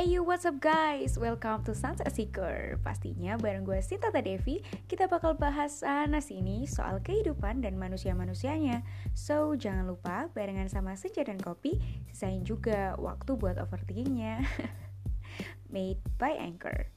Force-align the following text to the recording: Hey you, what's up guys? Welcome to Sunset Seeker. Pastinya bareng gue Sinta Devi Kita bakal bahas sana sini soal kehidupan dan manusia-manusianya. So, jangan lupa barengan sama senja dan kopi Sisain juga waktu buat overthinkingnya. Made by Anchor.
Hey 0.00 0.16
you, 0.16 0.24
what's 0.24 0.48
up 0.48 0.56
guys? 0.64 1.20
Welcome 1.20 1.60
to 1.68 1.76
Sunset 1.76 2.08
Seeker. 2.08 2.80
Pastinya 2.80 3.36
bareng 3.36 3.68
gue 3.68 3.84
Sinta 3.84 4.08
Devi 4.08 4.64
Kita 4.88 5.04
bakal 5.04 5.36
bahas 5.36 5.84
sana 5.84 6.24
sini 6.24 6.64
soal 6.64 7.04
kehidupan 7.04 7.60
dan 7.60 7.76
manusia-manusianya. 7.76 8.80
So, 9.12 9.52
jangan 9.60 9.84
lupa 9.84 10.32
barengan 10.32 10.72
sama 10.72 10.96
senja 10.96 11.20
dan 11.20 11.36
kopi 11.36 11.76
Sisain 12.08 12.40
juga 12.48 12.96
waktu 12.96 13.36
buat 13.36 13.60
overthinkingnya. 13.60 14.40
Made 15.68 16.00
by 16.16 16.32
Anchor. 16.32 16.88